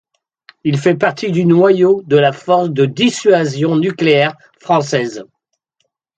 [0.63, 5.23] Il fait partie du noyau de la force de dissuasion nucléaire française.